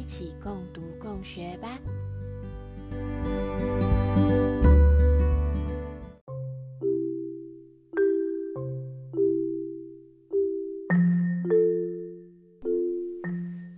[0.00, 1.78] 一起共读共学吧。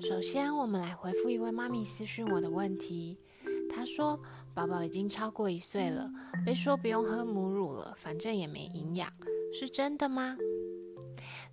[0.01, 3.19] 首先，我们来回复一位妈咪私讯我的问题。
[3.69, 4.17] 她说
[4.55, 6.09] ：“宝宝已经超过一岁了，
[6.47, 9.11] 被说不用喝母乳了，反正也没营养，
[9.53, 10.37] 是真的吗？”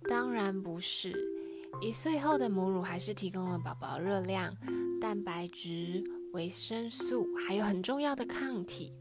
[0.08, 1.39] 当然不是。
[1.82, 4.54] 一岁后的母乳还是提供了宝宝热量、
[5.00, 8.92] 蛋白质、维生素，还有很重要的抗体。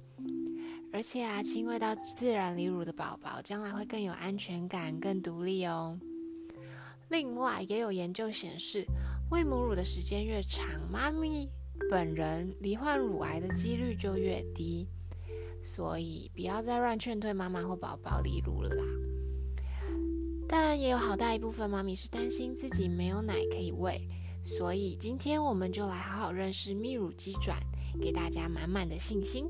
[0.94, 6.00] 而且啊，亲喂到自然离乳的宝宝，将来会更有安全感、更独立哦。
[7.10, 8.86] 另外，也有研究显示，
[9.30, 11.50] 喂母乳的时间越长，妈咪
[11.92, 14.88] 本人罹患乳癌的几率就越低。
[15.66, 18.84] 所以，不要再乱劝退妈妈或宝宝离乳了啦。
[20.52, 24.10] 但也有好大一部分妈咪是担心自己没有奶可以喂，
[24.44, 27.56] 所以今天我们就来好好认识泌乳机转，
[28.02, 29.48] 给大家满满的信心。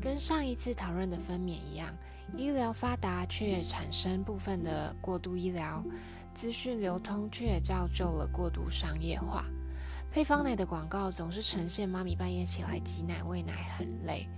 [0.00, 1.96] 跟上一次讨论的分娩一样，
[2.36, 5.82] 医疗发达却也产生部分的过度医疗，
[6.34, 9.46] 资讯流通却也造就了过度商业化。
[10.10, 14.28] 配方奶的广告总是呈现妈咪半夜起来挤奶喂奶很累。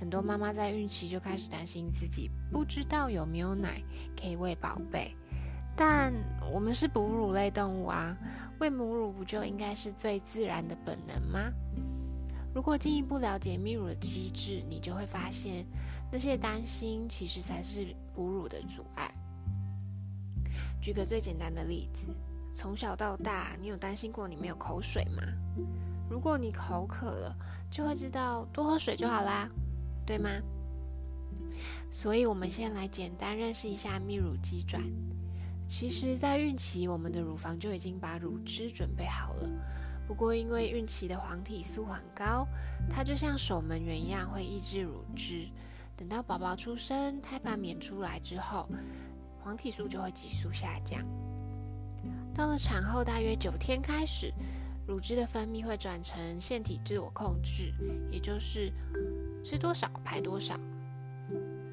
[0.00, 3.82] 很多妈妈在孕期就开始担心自己不知道有没有奶
[4.18, 5.14] 可以喂宝贝，
[5.76, 6.10] 但
[6.50, 8.16] 我们是哺乳类动物啊，
[8.60, 11.52] 喂母乳不就应该是最自然的本能吗？
[12.54, 15.66] 如果进一步了解泌乳的机制，你就会发现
[16.10, 19.12] 那些担心其实才是哺乳的阻碍。
[20.80, 22.06] 举个最简单的例子，
[22.54, 25.22] 从小到大，你有担心过你没有口水吗？
[26.08, 27.36] 如果你口渴了，
[27.70, 29.46] 就会知道多喝水就好啦。
[30.10, 30.28] 对吗？
[31.88, 34.82] 所以，我们先来简单认识一下泌乳机转。
[35.68, 39.48] 其实，在孕期，我们的乳房就已经把乳汁准备好了。
[40.08, 42.44] 不过，因为孕期的黄体素很高，
[42.88, 45.48] 它就像守门员一样，会抑制乳汁。
[45.96, 48.68] 等到宝宝出生、胎盘娩出来之后，
[49.44, 51.04] 黄体素就会急速下降。
[52.34, 54.34] 到了产后大约九天开始，
[54.88, 57.72] 乳汁的分泌会转成腺体自我控制，
[58.10, 58.72] 也就是。
[59.42, 60.58] 吃多少排多少。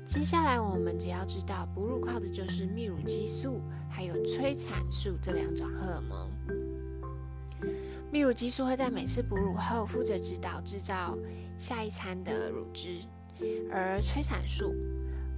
[0.05, 6.31] 接下来我们只要知道，哺乳靠的就是泌乳激素还有催产素这两种荷尔蒙。
[8.09, 11.17] 泌乳激素会在每次哺乳后负责指导制造
[11.59, 12.99] 下一餐的乳汁，
[13.69, 14.73] 而催产素，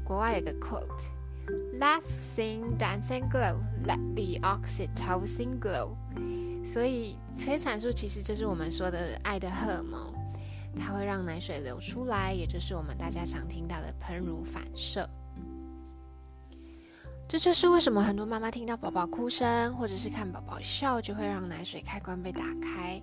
[0.04, 3.56] 国外有个 quote：“Laugh, sing, dance and glow,
[3.88, 5.96] let the oxytocin glow。”
[6.64, 10.14] 所以催产素其实就是我们说的爱的荷尔蒙。
[10.76, 15.10] 它会让奶水流出来，也就是我们大家常听到的喷乳反射。
[17.28, 23.02] 这就是为什么很多妈妈听到宝宝哭声，或者是看宝宝笑，就会让奶水开关被打开。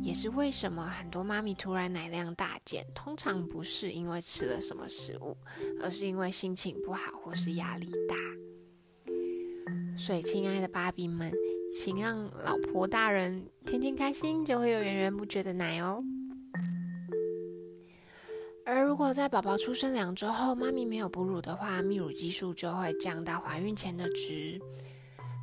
[0.00, 5.36] 也是为什么很多妈咪突然奶量大减，通常不是因为吃了什么食物，
[5.82, 8.14] 而是因为心情不好或是压力大。
[9.96, 11.32] 所以，亲爱的芭比们，
[11.74, 16.02] 请让老婆大人天天开心，就会有源源不绝的奶哦。
[18.72, 24.60] 而如果在宝宝出生两周后，妈咪没有哺乳的话，泌乳激素就会降到怀孕前的值。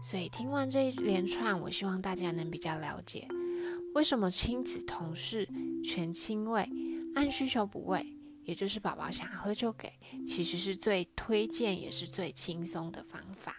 [0.01, 3.27] 所以听完这一连串，我希望大家能比较了解，
[3.93, 5.45] 为什么亲子同事
[5.83, 6.69] 全亲喂，
[7.15, 8.15] 按需求补喂，
[8.45, 9.91] 也就是宝宝想喝就给，
[10.25, 13.53] 其实是最推荐也是最轻松的方法。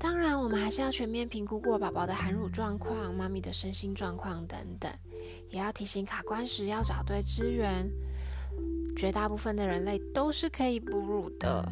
[0.00, 4.90] 当然，我们还是要全面评估过宝宝的含乳状况、妈咪的身心状况等等。
[5.56, 7.90] 也要提醒卡关时要找对资源。
[8.94, 11.66] 绝大部分的人类都是可以哺乳的，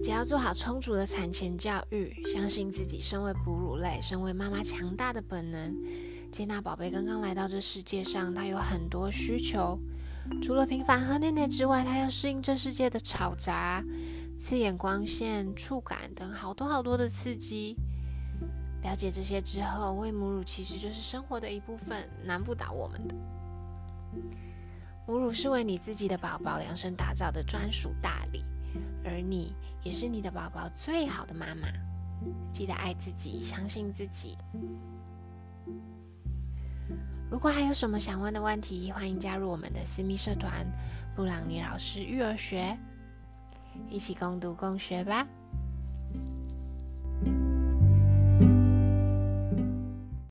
[0.00, 5.76] 只要做好充足的产前教育，相信自己身为哺乳类、身为妈妈强大的本能，
[6.30, 9.76] 接纳宝贝刚刚来到这世界上，他有很多需求。
[10.40, 13.84] 除了频繁喝奶奶之外，他要适应这世界的吵杂、
[14.38, 17.76] 刺眼光线、触感等好多好多的刺激。
[18.82, 23.14] 了解这些之后，喂母乳其实就是生活的一部分，难不倒我们的。
[25.06, 28.44] 母乳是为你自己的宝宝量身打造的专属大礼，
[29.04, 31.68] 而你也是你的宝宝最好的妈妈。
[32.52, 34.36] 记得爱自己，相信自己。
[37.30, 40.66] 如果还有什么想问的问题，欢迎加入我们的私密社团
[41.16, 42.78] “布朗尼老师育儿学”，
[43.88, 45.26] 一起共读共学吧。